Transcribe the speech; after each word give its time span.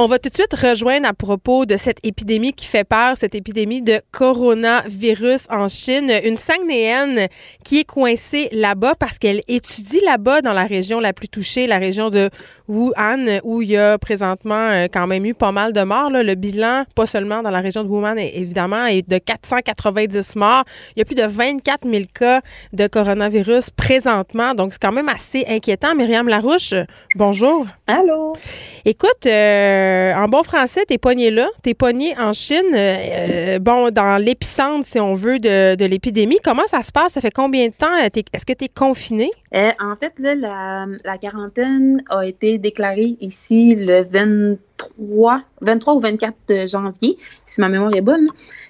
On 0.00 0.06
va 0.06 0.20
tout 0.20 0.28
de 0.28 0.34
suite 0.34 0.54
rejoindre 0.54 1.08
à 1.08 1.12
propos 1.12 1.66
de 1.66 1.76
cette 1.76 1.98
épidémie 2.04 2.52
qui 2.52 2.66
fait 2.66 2.84
peur, 2.84 3.16
cette 3.16 3.34
épidémie 3.34 3.82
de 3.82 4.00
coronavirus 4.12 5.48
en 5.50 5.66
Chine. 5.66 6.12
Une 6.22 6.36
Sangnéenne 6.36 7.26
qui 7.64 7.80
est 7.80 7.84
coincée 7.84 8.48
là-bas 8.52 8.94
parce 8.94 9.18
qu'elle 9.18 9.40
étudie 9.48 9.98
là-bas 10.06 10.40
dans 10.40 10.52
la 10.52 10.66
région 10.66 11.00
la 11.00 11.12
plus 11.12 11.28
touchée, 11.28 11.66
la 11.66 11.78
région 11.78 12.10
de 12.10 12.30
Wuhan, 12.68 13.40
où 13.42 13.60
il 13.60 13.70
y 13.70 13.76
a 13.76 13.98
présentement 13.98 14.54
euh, 14.54 14.86
quand 14.86 15.08
même 15.08 15.26
eu 15.26 15.34
pas 15.34 15.50
mal 15.50 15.72
de 15.72 15.82
morts. 15.82 16.10
Le 16.10 16.36
bilan, 16.36 16.84
pas 16.94 17.06
seulement 17.06 17.42
dans 17.42 17.50
la 17.50 17.60
région 17.60 17.82
de 17.82 17.88
Wuhan, 17.88 18.18
évidemment, 18.18 18.86
est 18.86 19.02
de 19.02 19.18
490 19.18 20.36
morts. 20.36 20.62
Il 20.94 21.00
y 21.00 21.02
a 21.02 21.06
plus 21.06 21.16
de 21.16 21.26
24 21.26 21.88
000 21.90 22.04
cas 22.14 22.40
de 22.72 22.86
coronavirus 22.86 23.70
présentement. 23.70 24.54
Donc, 24.54 24.74
c'est 24.74 24.80
quand 24.80 24.92
même 24.92 25.08
assez 25.08 25.44
inquiétant. 25.48 25.96
Myriam 25.96 26.28
Larouche, 26.28 26.74
bonjour. 27.16 27.66
Allô? 27.88 28.36
Écoute, 28.84 29.26
euh, 29.26 29.87
euh, 29.88 30.14
en 30.14 30.26
bon 30.28 30.42
français, 30.42 30.84
t'es 30.86 30.98
pogné 30.98 31.30
là, 31.30 31.48
t'es 31.62 31.74
pogné 31.74 32.16
en 32.18 32.32
Chine, 32.32 32.74
euh, 32.74 32.96
euh, 32.96 33.58
bon, 33.58 33.90
dans 33.90 34.22
l'épicentre, 34.22 34.86
si 34.86 35.00
on 35.00 35.14
veut, 35.14 35.38
de, 35.38 35.84
l'épidémie. 35.84 36.38
Comment 36.44 36.66
ça 36.66 36.82
se 36.82 36.92
passe? 36.92 37.12
Ça 37.12 37.20
fait 37.20 37.30
combien 37.30 37.68
de 37.68 37.72
temps? 37.72 37.94
Est-ce 37.96 38.44
que 38.44 38.52
tu 38.52 38.64
es 38.64 38.68
confiné? 38.68 39.30
en 39.52 39.96
fait, 39.96 40.18
là, 40.18 40.34
la, 40.34 41.18
quarantaine 41.18 42.02
a 42.10 42.26
été 42.26 42.58
déclarée 42.58 43.16
ici 43.20 43.74
le 43.76 44.04
23, 44.04 45.42
23 45.62 45.94
ou 45.94 46.00
24 46.00 46.36
janvier, 46.66 47.16
si 47.46 47.60
ma 47.60 47.68
mémoire 47.68 47.94
est 47.94 48.02
bonne. 48.02 48.28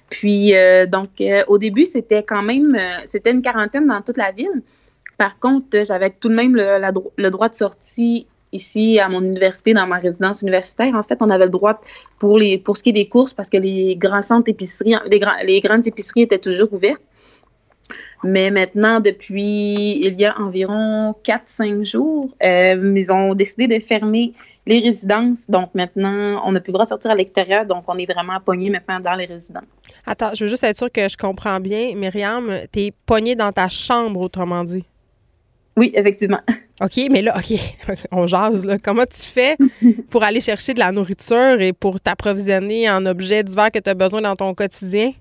Puis, 0.09 0.53
donc, 0.87 1.09
au 1.47 1.57
début, 1.57 1.85
c'était 1.85 2.23
quand 2.23 2.41
même, 2.41 2.77
c'était 3.05 3.31
une 3.31 3.41
quarantaine 3.41 3.87
dans 3.87 4.01
toute 4.01 4.17
la 4.17 4.31
ville. 4.31 4.63
Par 5.17 5.37
contre, 5.39 5.83
j'avais 5.83 6.11
tout 6.11 6.29
de 6.29 6.35
même 6.35 6.55
le 6.55 7.29
droit 7.29 7.49
de 7.49 7.55
sortie 7.55 8.27
ici 8.51 8.99
à 8.99 9.09
mon 9.09 9.21
université, 9.21 9.73
dans 9.73 9.87
ma 9.87 9.97
résidence 9.97 10.41
universitaire, 10.41 10.93
en 10.95 11.03
fait, 11.03 11.21
on 11.21 11.29
avait 11.29 11.45
le 11.45 11.51
droit 11.51 11.79
pour, 12.17 12.37
les, 12.37 12.57
pour 12.57 12.77
ce 12.77 12.83
qui 12.83 12.89
est 12.89 12.93
des 12.93 13.07
courses 13.07 13.33
parce 13.33 13.49
que 13.49 13.57
les 13.57 13.95
grands 13.95 14.21
centres 14.21 14.49
épiceries, 14.49 14.95
les, 15.09 15.59
grandes 15.59 15.87
épiceries 15.87 16.23
étaient 16.23 16.39
toujours 16.39 16.71
ouvertes. 16.73 17.01
Mais 18.23 18.51
maintenant, 18.51 18.99
depuis 18.99 19.99
il 19.99 20.19
y 20.19 20.25
a 20.25 20.37
environ 20.39 21.15
4-5 21.23 21.83
jours, 21.83 22.29
euh, 22.43 22.93
ils 22.95 23.11
ont 23.11 23.33
décidé 23.33 23.67
de 23.67 23.79
fermer 23.79 24.33
les 24.67 24.79
résidences. 24.79 25.49
Donc 25.49 25.73
maintenant, 25.73 26.41
on 26.45 26.51
n'a 26.51 26.59
plus 26.59 26.69
le 26.69 26.73
droit 26.73 26.85
de 26.85 26.89
sortir 26.89 27.11
à 27.11 27.15
l'extérieur. 27.15 27.65
Donc 27.65 27.85
on 27.87 27.97
est 27.97 28.11
vraiment 28.11 28.39
pogné 28.39 28.69
maintenant 28.69 28.99
dans 28.99 29.15
les 29.15 29.25
résidences. 29.25 29.63
Attends, 30.05 30.31
je 30.35 30.43
veux 30.43 30.49
juste 30.49 30.63
être 30.63 30.77
sûre 30.77 30.91
que 30.91 31.07
je 31.09 31.17
comprends 31.17 31.59
bien. 31.59 31.95
Myriam, 31.95 32.51
tu 32.71 32.81
es 32.81 32.93
pogné 33.05 33.35
dans 33.35 33.51
ta 33.51 33.69
chambre, 33.69 34.21
autrement 34.21 34.63
dit. 34.63 34.85
Oui, 35.79 35.93
effectivement. 35.95 36.41
OK, 36.81 36.99
mais 37.09 37.21
là, 37.21 37.37
OK, 37.37 37.57
on 38.11 38.27
jase, 38.27 38.65
là. 38.65 38.77
Comment 38.77 39.05
tu 39.05 39.21
fais 39.21 39.55
pour 40.09 40.23
aller 40.23 40.41
chercher 40.41 40.73
de 40.73 40.79
la 40.79 40.91
nourriture 40.91 41.61
et 41.61 41.71
pour 41.71 42.01
t'approvisionner 42.01 42.89
en 42.89 43.05
objets 43.05 43.43
divers 43.43 43.71
que 43.71 43.79
tu 43.79 43.89
as 43.89 43.93
besoin 43.93 44.21
dans 44.21 44.35
ton 44.35 44.53
quotidien? 44.53 45.13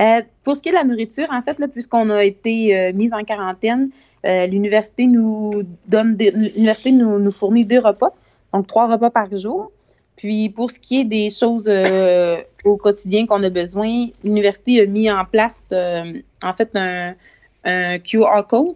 Euh, 0.00 0.22
pour 0.42 0.56
ce 0.56 0.62
qui 0.62 0.70
est 0.70 0.72
de 0.72 0.76
la 0.78 0.82
nourriture, 0.82 1.28
en 1.30 1.40
fait, 1.42 1.64
puisqu'on 1.72 2.10
a 2.10 2.24
été 2.24 2.76
euh, 2.76 2.92
mis 2.92 3.08
en 3.14 3.22
quarantaine, 3.22 3.90
euh, 4.24 4.48
l'université 4.48 5.06
nous 5.06 5.62
donne 5.86 6.18
l'université 6.18 6.90
nous, 6.90 7.20
nous, 7.20 7.30
fournit 7.30 7.64
deux 7.64 7.78
repas, 7.78 8.10
donc 8.52 8.66
trois 8.66 8.90
repas 8.92 9.10
par 9.10 9.34
jour. 9.36 9.70
Puis 10.16 10.48
pour 10.48 10.72
ce 10.72 10.80
qui 10.80 11.02
est 11.02 11.04
des 11.04 11.30
choses 11.30 11.70
au 12.64 12.76
quotidien 12.78 13.26
qu'on 13.26 13.44
a 13.44 13.50
besoin, 13.50 14.06
l'université 14.24 14.80
a 14.80 14.86
mis 14.86 15.08
en 15.08 15.24
place 15.24 15.72
en 15.72 16.54
fait 16.54 16.70
un, 16.74 17.14
un 17.64 17.98
QR 17.98 18.42
code 18.48 18.74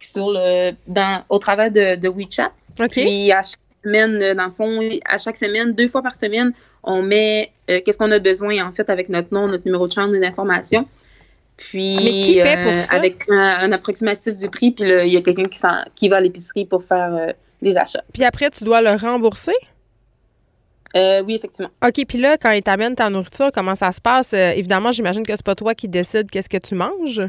sur 0.00 0.30
le, 0.30 0.72
dans, 0.86 1.22
au 1.28 1.38
travers 1.38 1.70
de, 1.70 1.96
de 1.96 2.08
WeChat. 2.08 2.52
Puis 2.90 3.32
à 3.32 3.42
chaque 3.42 3.58
semaine, 3.84 4.22
euh, 4.22 4.34
dans 4.34 4.46
le 4.46 4.50
fond, 4.50 4.80
à 5.04 5.18
chaque 5.18 5.36
semaine, 5.36 5.72
deux 5.72 5.88
fois 5.88 6.02
par 6.02 6.14
semaine, 6.14 6.52
on 6.82 7.02
met 7.02 7.52
euh, 7.70 7.80
qu'est-ce 7.84 7.98
qu'on 7.98 8.10
a 8.10 8.18
besoin, 8.18 8.66
en 8.66 8.72
fait, 8.72 8.88
avec 8.90 9.08
notre 9.08 9.32
nom, 9.32 9.46
notre 9.46 9.64
numéro 9.64 9.86
de 9.86 9.92
chambre, 9.92 10.12
des 10.12 10.24
informations. 10.24 10.86
Puis, 11.56 11.96
Mais 12.02 12.20
qui 12.20 12.34
paie 12.34 12.62
pour 12.62 12.72
euh, 12.72 12.82
ça? 12.82 12.96
avec 12.96 13.24
un, 13.28 13.70
approximatif 13.72 14.34
du 14.36 14.48
prix, 14.48 14.72
puis 14.72 14.84
il 14.88 15.12
y 15.12 15.16
a 15.16 15.22
quelqu'un 15.22 15.44
qui, 15.44 15.60
qui 15.94 16.08
va 16.08 16.16
à 16.16 16.20
l'épicerie 16.20 16.64
pour 16.64 16.82
faire 16.82 17.32
les 17.62 17.76
achats. 17.76 18.02
Puis 18.12 18.24
après, 18.24 18.50
tu 18.50 18.64
dois 18.64 18.82
le 18.82 18.90
rembourser? 18.90 19.54
oui, 20.96 21.34
effectivement. 21.34 21.70
OK, 21.84 22.04
puis 22.06 22.18
là, 22.18 22.36
quand 22.38 22.52
ils 22.52 22.62
t'amènent 22.62 22.94
ta 22.94 23.10
nourriture, 23.10 23.50
comment 23.52 23.74
ça 23.74 23.90
se 23.92 24.00
passe? 24.00 24.32
évidemment, 24.32 24.92
j'imagine 24.92 25.24
que 25.24 25.32
c'est 25.34 25.44
pas 25.44 25.54
toi 25.54 25.74
qui 25.74 25.88
décides 25.88 26.30
qu'est-ce 26.30 26.48
que 26.48 26.58
tu 26.58 26.74
manges. 26.74 27.22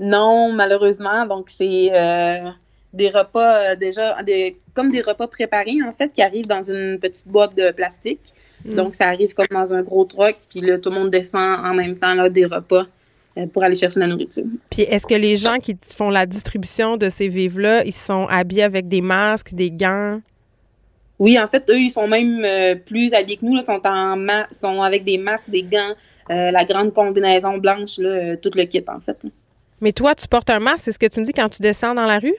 Non, 0.00 0.50
malheureusement. 0.50 1.26
Donc, 1.26 1.50
c'est 1.50 1.90
euh, 1.92 2.48
des 2.94 3.10
repas 3.10 3.72
euh, 3.72 3.76
déjà, 3.76 4.20
des, 4.22 4.56
comme 4.74 4.90
des 4.90 5.02
repas 5.02 5.28
préparés, 5.28 5.78
en 5.86 5.92
fait, 5.92 6.10
qui 6.10 6.22
arrivent 6.22 6.46
dans 6.46 6.62
une 6.62 6.98
petite 6.98 7.28
boîte 7.28 7.54
de 7.54 7.70
plastique. 7.70 8.32
Mm. 8.64 8.74
Donc, 8.74 8.94
ça 8.94 9.08
arrive 9.08 9.34
comme 9.34 9.46
dans 9.50 9.74
un 9.74 9.82
gros 9.82 10.06
truck, 10.06 10.36
puis 10.48 10.62
là, 10.62 10.78
tout 10.78 10.88
le 10.88 10.96
monde 10.96 11.10
descend 11.10 11.60
en 11.64 11.74
même 11.74 11.96
temps 11.96 12.14
là, 12.14 12.30
des 12.30 12.46
repas 12.46 12.86
euh, 13.36 13.46
pour 13.46 13.62
aller 13.62 13.74
chercher 13.74 14.00
la 14.00 14.06
nourriture. 14.06 14.44
Puis, 14.70 14.82
est-ce 14.82 15.06
que 15.06 15.14
les 15.14 15.36
gens 15.36 15.58
qui 15.58 15.76
font 15.94 16.08
la 16.08 16.24
distribution 16.24 16.96
de 16.96 17.10
ces 17.10 17.28
vives-là, 17.28 17.84
ils 17.84 17.92
sont 17.92 18.26
habillés 18.30 18.62
avec 18.62 18.88
des 18.88 19.02
masques, 19.02 19.52
des 19.52 19.70
gants? 19.70 20.22
Oui, 21.18 21.38
en 21.38 21.46
fait, 21.46 21.68
eux, 21.68 21.78
ils 21.78 21.90
sont 21.90 22.08
même 22.08 22.42
plus 22.86 23.12
habillés 23.12 23.36
que 23.36 23.44
nous. 23.44 23.58
Ils 23.58 23.66
sont, 23.66 23.82
en 23.84 24.16
sont 24.52 24.80
avec 24.80 25.04
des 25.04 25.18
masques, 25.18 25.50
des 25.50 25.62
gants, 25.62 25.92
la 26.30 26.64
grande 26.64 26.94
combinaison 26.94 27.58
blanche, 27.58 27.98
là, 27.98 28.38
tout 28.38 28.52
le 28.54 28.64
kit, 28.64 28.82
en 28.88 29.00
fait. 29.00 29.18
Mais 29.80 29.92
toi, 29.92 30.14
tu 30.14 30.28
portes 30.28 30.50
un 30.50 30.60
masque, 30.60 30.84
c'est 30.84 30.92
ce 30.92 30.98
que 30.98 31.06
tu 31.06 31.20
me 31.20 31.24
dis 31.24 31.32
quand 31.32 31.48
tu 31.48 31.62
descends 31.62 31.94
dans 31.94 32.06
la 32.06 32.18
rue? 32.18 32.34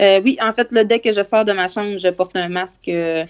Euh, 0.00 0.20
oui, 0.24 0.38
en 0.40 0.52
fait, 0.52 0.72
là, 0.72 0.84
dès 0.84 1.00
que 1.00 1.12
je 1.12 1.22
sors 1.22 1.44
de 1.44 1.52
ma 1.52 1.68
chambre, 1.68 1.98
je 1.98 2.08
porte 2.08 2.36
un 2.36 2.48
masque. 2.48 2.88
Euh, 2.88 3.24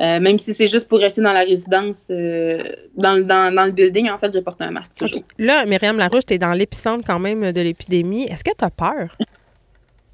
euh, 0.00 0.20
même 0.20 0.38
si 0.38 0.54
c'est 0.54 0.68
juste 0.68 0.88
pour 0.88 0.98
rester 0.98 1.20
dans 1.20 1.32
la 1.32 1.40
résidence, 1.40 2.08
dans, 2.08 3.14
le 3.14 3.70
building, 3.70 4.10
en 4.10 4.18
fait, 4.18 4.32
je 4.34 4.40
porte 4.40 4.60
un 4.62 4.70
masque. 4.70 4.92
Là, 5.38 5.66
Myriam 5.66 5.98
Larouche, 5.98 6.24
tu 6.26 6.34
es 6.34 6.38
dans 6.38 6.54
l'épicentre 6.54 7.04
quand 7.06 7.18
même 7.18 7.52
de 7.52 7.60
l'épidémie. 7.60 8.24
Est-ce 8.24 8.42
que 8.44 8.50
tu 8.56 8.64
as 8.64 8.70
peur? 8.70 9.16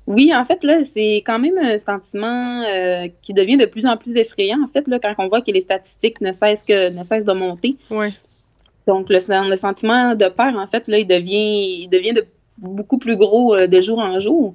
Oui, 0.07 0.35
en 0.35 0.45
fait, 0.45 0.65
là, 0.65 0.83
c'est 0.85 1.17
quand 1.27 1.39
même 1.39 1.59
un 1.59 1.79
sentiment 1.79 2.65
qui 3.23 3.35
devient 3.35 3.57
de 3.57 3.67
plus 3.67 3.87
en 3.87 3.97
plus 3.97 4.17
effrayant, 4.17 4.59
en 4.65 4.69
fait, 4.69 4.89
là, 4.89 4.99
quand 4.99 5.15
on 5.19 5.29
voit 5.29 5.43
que 5.43 5.51
les 5.51 5.61
statistiques 5.61 6.21
ne 6.21 6.33
cessent, 6.33 6.63
que, 6.63 6.91
ne 6.91 7.03
cessent 7.03 7.25
de 7.25 7.33
monter. 7.33 7.77
Oui. 7.91 8.09
Donc, 8.89 9.11
le, 9.11 9.57
sentiment 9.57 10.15
de 10.15 10.29
peur, 10.31 10.57
en 10.57 10.67
fait, 10.67 10.89
là, 10.89 10.99
il 10.99 11.07
devient, 11.07 12.23
beaucoup 12.57 12.97
plus 12.97 13.17
gros 13.17 13.55
euh, 13.55 13.67
de 13.67 13.81
jour 13.83 13.99
en 13.99 14.19
jour. 14.19 14.55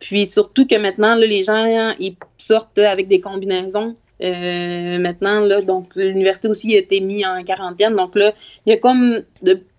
Puis 0.00 0.26
surtout 0.26 0.66
que 0.66 0.76
maintenant, 0.76 1.14
là, 1.14 1.26
les 1.26 1.42
gens, 1.42 1.94
ils 2.00 2.16
sortent 2.38 2.78
avec 2.78 3.06
des 3.06 3.20
combinaisons. 3.20 3.94
Euh, 4.22 4.98
maintenant, 4.98 5.40
là, 5.40 5.60
donc 5.60 5.94
l'université 5.94 6.48
aussi 6.48 6.74
a 6.74 6.78
été 6.78 7.00
mise 7.00 7.26
en 7.26 7.44
quarantaine. 7.44 7.94
Donc 7.94 8.16
là, 8.16 8.32
il 8.64 8.70
y 8.70 8.72
a 8.72 8.78
comme 8.78 9.22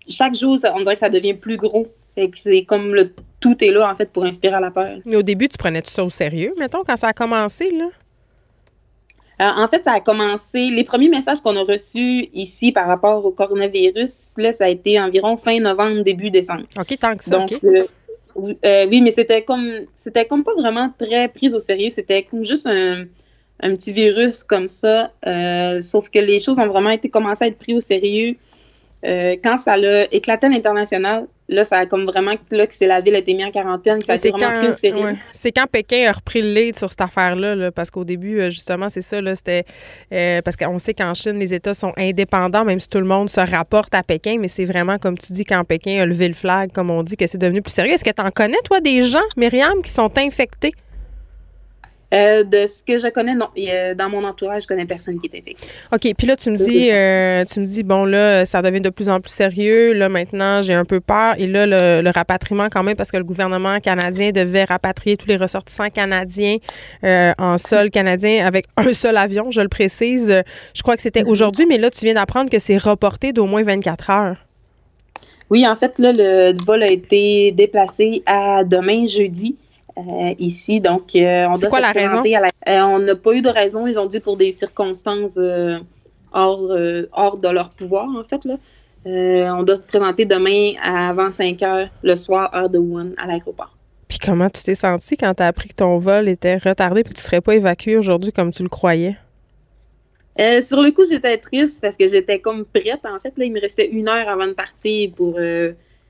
chaque 0.08 0.36
jour, 0.36 0.56
on 0.74 0.78
dirait 0.78 0.94
que 0.94 1.00
ça 1.00 1.08
devient 1.08 1.34
plus 1.34 1.56
gros. 1.56 1.88
c'est 2.34 2.62
comme 2.64 2.94
le 2.94 3.12
tout 3.40 3.62
est 3.62 3.70
là, 3.70 3.90
en 3.90 3.96
fait, 3.96 4.10
pour 4.12 4.24
inspirer 4.24 4.60
la 4.60 4.70
peur. 4.70 4.98
Mais 5.04 5.16
au 5.16 5.22
début, 5.22 5.48
tu 5.48 5.58
prenais 5.58 5.82
tout 5.82 5.90
ça 5.90 6.04
au 6.04 6.10
sérieux, 6.10 6.54
mettons, 6.56 6.82
quand 6.86 6.96
ça 6.96 7.08
a 7.08 7.12
commencé, 7.12 7.70
là? 7.70 7.88
Euh, 9.40 9.44
en 9.44 9.68
fait, 9.68 9.84
ça 9.84 9.92
a 9.92 10.00
commencé, 10.00 10.70
les 10.70 10.84
premiers 10.84 11.08
messages 11.08 11.40
qu'on 11.40 11.56
a 11.56 11.62
reçus 11.62 12.28
ici 12.34 12.72
par 12.72 12.88
rapport 12.88 13.24
au 13.24 13.30
coronavirus, 13.30 14.32
là, 14.36 14.52
ça 14.52 14.64
a 14.64 14.68
été 14.68 15.00
environ 15.00 15.36
fin 15.36 15.60
novembre, 15.60 16.02
début 16.02 16.30
décembre. 16.30 16.64
OK, 16.78 16.98
tant 16.98 17.16
que 17.16 17.22
ça, 17.22 17.38
Donc, 17.38 17.52
euh, 17.62 17.84
euh, 18.64 18.86
oui, 18.88 19.00
mais 19.00 19.12
c'était 19.12 19.42
comme, 19.42 19.86
c'était 19.94 20.26
comme 20.26 20.42
pas 20.42 20.54
vraiment 20.54 20.92
très 20.98 21.28
pris 21.28 21.54
au 21.54 21.60
sérieux. 21.60 21.90
C'était 21.90 22.24
comme 22.24 22.44
juste 22.44 22.66
un, 22.66 23.04
un 23.60 23.76
petit 23.76 23.92
virus 23.92 24.42
comme 24.42 24.68
ça. 24.68 25.12
sauf 25.80 26.08
que 26.10 26.18
les 26.18 26.40
choses 26.40 26.58
ont 26.58 26.66
vraiment 26.66 26.90
été 26.90 27.08
commencé 27.08 27.44
à 27.44 27.48
être 27.48 27.58
pris 27.58 27.74
au 27.74 27.80
sérieux 27.80 28.36
quand 29.04 29.58
ça 29.58 29.76
l'a 29.76 30.12
éclaté 30.12 30.46
à 30.46 30.50
l'international, 30.50 31.28
là, 31.48 31.64
ça 31.64 31.78
a 31.78 31.86
comme 31.86 32.04
vraiment 32.04 32.34
là, 32.50 32.66
que 32.66 32.74
c'est 32.74 32.86
la 32.86 33.00
ville 33.00 33.14
a 33.14 33.18
été 33.18 33.34
mise 33.34 33.46
en 33.46 33.50
quarantaine, 33.50 34.00
ça 34.02 34.12
a 34.12 34.16
été 34.16 34.30
vraiment 34.30 34.58
pris 34.58 34.68
au 34.68 34.72
sérieux. 34.72 35.16
C'est 35.32 35.52
quand 35.52 35.66
Pékin 35.66 36.08
a 36.08 36.12
repris 36.12 36.42
le 36.42 36.52
lead 36.52 36.76
sur 36.76 36.90
cette 36.90 37.00
affaire-là, 37.00 37.70
parce 37.72 37.90
qu'au 37.90 38.04
début, 38.04 38.40
euh, 38.40 38.50
justement, 38.50 38.88
c'est 38.88 39.02
ça, 39.02 39.20
là, 39.20 39.34
c'était 39.34 39.64
euh, 40.12 40.42
parce 40.42 40.56
qu'on 40.56 40.78
sait 40.78 40.94
qu'en 40.94 41.14
Chine, 41.14 41.38
les 41.38 41.54
États 41.54 41.74
sont 41.74 41.92
indépendants, 41.96 42.64
même 42.64 42.80
si 42.80 42.88
tout 42.88 42.98
le 42.98 43.06
monde 43.06 43.28
se 43.28 43.40
rapporte 43.40 43.94
à 43.94 44.02
Pékin, 44.02 44.36
mais 44.38 44.48
c'est 44.48 44.64
vraiment, 44.64 44.98
comme 44.98 45.16
tu 45.16 45.32
dis, 45.32 45.44
quand 45.44 45.64
Pékin 45.64 46.02
a 46.02 46.06
levé 46.06 46.28
le 46.28 46.34
flag, 46.34 46.72
comme 46.72 46.90
on 46.90 47.02
dit, 47.02 47.16
que 47.16 47.26
c'est 47.26 47.38
devenu 47.38 47.62
plus 47.62 47.72
sérieux. 47.72 47.92
Est-ce 47.92 48.04
que 48.04 48.10
tu 48.10 48.22
en 48.22 48.30
connais, 48.30 48.58
toi, 48.64 48.80
des 48.80 49.02
gens, 49.02 49.18
Myriam, 49.36 49.82
qui 49.82 49.90
sont 49.90 50.10
infectés? 50.18 50.72
Euh, 52.14 52.42
de 52.42 52.66
ce 52.66 52.82
que 52.82 52.96
je 52.96 53.08
connais, 53.08 53.34
non. 53.34 53.48
dans 53.94 54.08
mon 54.08 54.24
entourage, 54.24 54.62
je 54.62 54.66
connais 54.66 54.86
personne 54.86 55.20
qui 55.20 55.26
est 55.26 55.38
infecté. 55.38 55.66
OK. 55.92 56.14
Puis 56.16 56.26
là, 56.26 56.36
tu 56.36 56.50
me 56.50 56.56
dis, 56.56 56.90
euh, 56.90 57.44
tu 57.44 57.60
me 57.60 57.66
dis, 57.66 57.82
bon, 57.82 58.06
là, 58.06 58.46
ça 58.46 58.62
devient 58.62 58.80
de 58.80 58.88
plus 58.88 59.10
en 59.10 59.20
plus 59.20 59.30
sérieux. 59.30 59.92
Là, 59.92 60.08
maintenant, 60.08 60.62
j'ai 60.62 60.72
un 60.72 60.86
peu 60.86 61.00
peur. 61.00 61.34
Et 61.36 61.46
là, 61.46 61.66
le, 61.66 62.10
rapatriement, 62.10 62.68
quand 62.70 62.82
même, 62.82 62.96
parce 62.96 63.10
que 63.10 63.18
le 63.18 63.24
gouvernement 63.24 63.78
canadien 63.80 64.30
devait 64.30 64.64
rapatrier 64.64 65.18
tous 65.18 65.26
les 65.26 65.36
ressortissants 65.36 65.90
canadiens 65.90 66.56
euh, 67.04 67.32
en 67.38 67.58
sol 67.58 67.90
canadien 67.90 68.46
avec 68.46 68.66
un 68.78 68.94
seul 68.94 69.18
avion, 69.18 69.50
je 69.50 69.60
le 69.60 69.68
précise. 69.68 70.42
Je 70.74 70.82
crois 70.82 70.96
que 70.96 71.02
c'était 71.02 71.24
mhm. 71.24 71.28
aujourd'hui, 71.28 71.66
mais 71.66 71.76
là, 71.76 71.90
tu 71.90 72.06
viens 72.06 72.14
d'apprendre 72.14 72.50
que 72.50 72.58
c'est 72.58 72.78
reporté 72.78 73.34
d'au 73.34 73.44
moins 73.44 73.62
24 73.62 74.10
heures. 74.10 74.36
Oui, 75.50 75.66
en 75.66 75.76
fait, 75.76 75.98
là, 75.98 76.12
le 76.12 76.52
vol 76.64 76.82
a 76.82 76.90
été 76.90 77.52
déplacé 77.52 78.22
à 78.26 78.64
demain, 78.64 79.06
jeudi. 79.06 79.56
Euh, 80.06 80.34
ici. 80.38 80.80
Donc, 80.80 81.16
euh, 81.16 81.46
on 81.48 81.58
doit 81.58 81.68
quoi 81.68 81.80
la 81.80 81.92
raison? 81.92 82.22
Euh, 82.22 82.80
on 82.82 82.98
n'a 83.00 83.16
pas 83.16 83.32
eu 83.32 83.42
de 83.42 83.48
raison. 83.48 83.86
Ils 83.86 83.98
ont 83.98 84.06
dit 84.06 84.20
pour 84.20 84.36
des 84.36 84.52
circonstances 84.52 85.38
hors, 86.32 86.70
hors 87.12 87.38
de 87.38 87.48
leur 87.48 87.70
pouvoir, 87.70 88.08
en 88.08 88.24
fait. 88.24 88.44
Là. 88.44 88.56
on 89.56 89.62
doit 89.62 89.76
se 89.76 89.82
présenter 89.82 90.24
demain 90.24 90.72
avant 90.82 91.30
5 91.30 91.62
heures 91.62 91.88
le 92.02 92.16
soir, 92.16 92.54
heure 92.54 92.70
de 92.70 92.78
Wuhan, 92.78 93.10
à 93.16 93.26
l'aéroport. 93.26 93.74
Puis 94.06 94.18
comment 94.18 94.48
tu 94.48 94.62
t'es 94.62 94.74
senti 94.74 95.16
quand 95.16 95.34
tu 95.34 95.42
as 95.42 95.48
appris 95.48 95.68
que 95.68 95.74
ton 95.74 95.98
vol 95.98 96.28
était 96.28 96.56
retardé 96.56 97.00
et 97.00 97.04
que 97.04 97.08
tu 97.10 97.16
ne 97.16 97.20
serais 97.20 97.42
pas 97.42 97.54
évacué 97.54 97.96
aujourd'hui 97.96 98.32
comme 98.32 98.52
tu 98.52 98.62
le 98.62 98.68
croyais? 98.68 99.16
sur 100.62 100.80
le 100.80 100.92
coup, 100.92 101.04
j'étais 101.04 101.36
triste 101.36 101.80
parce 101.82 101.96
que 101.96 102.06
j'étais 102.06 102.38
comme 102.38 102.64
prête. 102.64 103.04
En 103.04 103.18
fait, 103.18 103.36
là, 103.36 103.44
il 103.44 103.52
me 103.52 103.60
restait 103.60 103.88
une 103.88 104.08
heure 104.08 104.28
avant 104.28 104.46
de 104.46 104.52
partir 104.52 105.10
pour, 105.16 105.36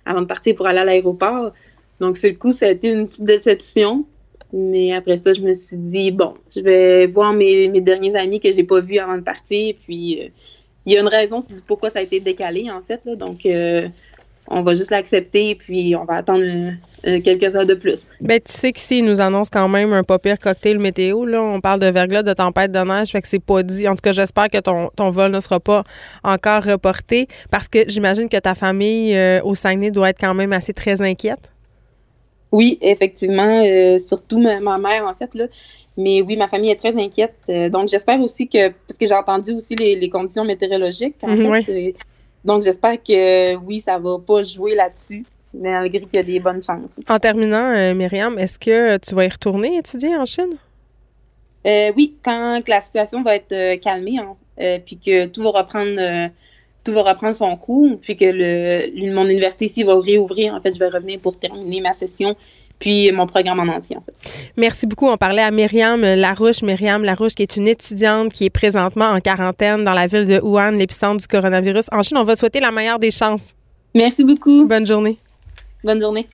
avant 0.05 0.20
de 0.20 0.26
partir 0.26 0.55
pour 0.55 0.67
aller 0.67 0.81
à 0.81 0.85
l'aéroport. 0.85 1.52
Donc, 2.00 2.17
sur 2.17 2.31
le 2.31 2.37
coup, 2.37 2.53
ça 2.53 2.67
a 2.67 2.71
été 2.71 2.89
une 2.89 3.09
petite 3.09 3.25
déception. 3.25 4.05
Mais 4.53 4.95
après 4.95 5.19
ça, 5.19 5.35
je 5.35 5.41
me 5.41 5.53
suis 5.53 5.77
dit, 5.77 6.11
bon, 6.11 6.35
je 6.55 6.61
vais 6.61 7.06
voir 7.06 7.33
mes, 7.33 7.69
derniers 7.81 8.17
amis 8.17 8.41
que 8.41 8.50
j'ai 8.50 8.65
pas 8.65 8.81
vus 8.81 8.99
avant 8.99 9.17
de 9.17 9.23
partir. 9.23 9.75
Puis, 9.85 10.23
euh, 10.23 10.29
il 10.87 10.95
y 10.95 10.97
a 10.97 11.00
une 11.00 11.09
raison 11.09 11.43
c'est 11.43 11.62
pourquoi 11.65 11.91
ça 11.91 11.99
a 11.99 12.03
été 12.03 12.21
décalé, 12.21 12.71
en 12.71 12.81
fait. 12.81 13.06
Donc, 13.19 13.45
euh, 13.45 13.87
on 14.50 14.62
va 14.62 14.75
juste 14.75 14.91
l'accepter 14.91 15.55
puis 15.55 15.95
on 15.95 16.06
va 16.06 16.15
attendre 16.15 16.43
euh, 16.43 17.21
quelques 17.21 17.55
heures 17.55 17.67
de 17.67 17.75
plus. 17.75 18.06
Ben, 18.23 18.41
tu 18.43 18.50
sais 18.50 18.73
qu'ici, 18.73 19.00
ils 19.00 19.05
nous 19.05 19.21
annoncent 19.21 19.50
quand 19.53 19.69
même 19.69 19.93
un 19.93 20.03
pas 20.03 20.19
pire 20.19 20.39
cocktail 20.39 20.79
météo. 20.79 21.27
Là. 21.27 21.43
On 21.43 21.61
parle 21.61 21.81
de 21.81 21.89
verglas, 21.89 22.23
de 22.23 22.33
tempête 22.33 22.73
de 22.73 22.79
neige, 22.79 23.11
fait 23.11 23.21
que 23.21 23.29
c'est 23.29 23.45
pas 23.45 23.62
dit. 23.62 23.87
En 23.87 23.95
tout 23.95 24.00
cas, 24.00 24.12
j'espère 24.12 24.49
que 24.49 24.59
ton, 24.59 24.89
ton 24.97 25.11
vol 25.11 25.31
ne 25.31 25.41
sera 25.41 25.61
pas 25.61 25.85
encore 26.25 26.65
reporté 26.65 27.29
parce 27.50 27.69
que 27.69 27.81
j'imagine 27.87 28.31
que 28.31 28.39
ta 28.39 28.55
famille 28.55 29.15
au 29.45 29.55
Saguenay 29.55 29.91
doit 29.91 30.09
être 30.09 30.21
quand 30.21 30.33
même 30.33 30.55
assez 30.55 30.73
très 30.73 31.03
inquiète. 31.03 31.50
Oui, 32.50 32.79
effectivement, 32.81 33.62
euh, 33.65 33.99
surtout 33.99 34.39
ma, 34.39 34.79
mère, 34.79 35.06
en 35.06 35.15
fait, 35.15 35.35
là. 35.35 35.47
Mais 35.97 36.23
oui, 36.23 36.37
ma 36.37 36.49
famille 36.49 36.71
est 36.71 36.77
très 36.77 36.97
inquiète. 36.97 37.35
Euh, 37.49 37.69
donc, 37.69 37.89
j'espère 37.89 38.21
aussi 38.21 38.49
que, 38.49 38.69
parce 38.69 38.97
que 38.99 39.06
j'ai 39.06 39.15
entendu 39.15 39.53
aussi 39.53 39.75
les, 39.75 40.09
conditions 40.09 40.45
météorologiques, 40.45 41.17
en 41.23 41.29
mhm, 41.29 41.65
fait. 41.65 41.73
Euh, 41.73 41.93
donc, 42.45 42.62
j'espère 42.62 43.03
que, 43.03 43.56
oui, 43.56 43.81
ça 43.81 43.99
va 43.99 44.19
pas 44.19 44.43
jouer 44.45 44.75
là-dessus, 44.75 45.25
malgré 45.53 46.00
qu'il 46.00 46.15
y 46.15 46.19
a 46.19 46.23
des 46.23 46.41
bonnes 46.41 46.62
chances. 46.62 46.95
En 47.09 47.19
terminant, 47.19 47.95
Myriam, 47.95 48.39
est-ce 48.39 48.59
que 48.59 48.97
tu 48.99 49.15
vas 49.15 49.25
y 49.25 49.29
retourner 49.29 49.77
étudier 49.77 50.17
en 50.17 50.25
Chine? 50.25 50.56
oui, 51.97 52.15
quand 52.25 52.62
la 52.67 52.81
situation 52.81 53.23
va 53.23 53.35
être 53.35 53.79
calmée, 53.81 54.19
hein, 54.19 54.79
puis 54.87 54.97
que 54.97 55.27
tout 55.27 55.43
va 55.43 55.50
reprendre 55.50 56.31
tout 56.84 56.92
va 56.92 57.02
reprendre 57.02 57.34
son 57.34 57.56
cours, 57.56 57.98
puis 58.00 58.16
que 58.16 58.25
le, 58.25 59.12
mon 59.12 59.26
université 59.26 59.66
ici 59.66 59.82
va 59.82 60.00
réouvrir. 60.00 60.54
En 60.54 60.60
fait, 60.60 60.75
je 60.75 60.78
vais 60.78 60.88
revenir 60.88 61.19
pour 61.20 61.36
terminer 61.36 61.80
ma 61.80 61.92
session 61.92 62.36
puis 62.78 63.10
mon 63.12 63.26
programme 63.26 63.60
en 63.60 63.72
entier. 63.72 63.96
En 63.96 64.02
fait. 64.02 64.14
Merci 64.56 64.86
beaucoup. 64.86 65.08
On 65.08 65.16
parlait 65.16 65.42
à 65.42 65.50
Myriam 65.50 66.00
Larouche. 66.00 66.62
Myriam 66.62 67.04
Larouche, 67.04 67.34
qui 67.34 67.42
est 67.42 67.56
une 67.56 67.69
étudiante 67.69 68.32
qui 68.32 68.44
est 68.44 68.50
présentement 68.50 69.06
en 69.06 69.20
quarantaine 69.20 69.84
dans 69.84 69.94
la 69.94 70.06
ville 70.06 70.26
de 70.26 70.40
Wuhan, 70.40 70.72
l'épicentre 70.72 71.20
du 71.20 71.26
coronavirus. 71.26 71.86
En 71.92 72.02
Chine, 72.02 72.19
on 72.19 72.25
va 72.25 72.36
souhaiter 72.36 72.60
la 72.60 72.70
meilleure 72.70 72.98
des 72.98 73.10
chances. 73.10 73.54
Merci 73.94 74.25
beaucoup. 74.25 74.66
Bonne 74.66 74.86
journée. 74.86 75.19
Bonne 75.82 76.00
journée. 76.00 76.26